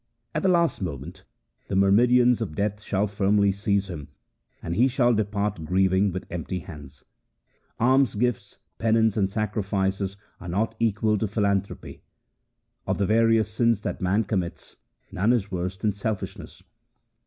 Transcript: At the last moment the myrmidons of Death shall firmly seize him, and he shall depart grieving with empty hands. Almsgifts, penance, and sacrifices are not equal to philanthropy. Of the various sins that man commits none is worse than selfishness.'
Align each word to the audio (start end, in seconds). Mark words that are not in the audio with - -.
At 0.33 0.41
the 0.41 0.49
last 0.49 0.81
moment 0.81 1.25
the 1.67 1.75
myrmidons 1.75 2.41
of 2.41 2.55
Death 2.55 2.81
shall 2.81 3.05
firmly 3.05 3.51
seize 3.51 3.87
him, 3.87 4.07
and 4.59 4.75
he 4.75 4.87
shall 4.87 5.13
depart 5.13 5.63
grieving 5.63 6.11
with 6.11 6.25
empty 6.31 6.57
hands. 6.57 7.03
Almsgifts, 7.79 8.57
penance, 8.79 9.15
and 9.15 9.29
sacrifices 9.29 10.17
are 10.39 10.49
not 10.49 10.73
equal 10.79 11.19
to 11.19 11.27
philanthropy. 11.27 12.01
Of 12.87 12.97
the 12.97 13.05
various 13.05 13.51
sins 13.53 13.81
that 13.81 14.01
man 14.01 14.23
commits 14.23 14.75
none 15.11 15.31
is 15.33 15.51
worse 15.51 15.77
than 15.77 15.93
selfishness.' 15.93 16.63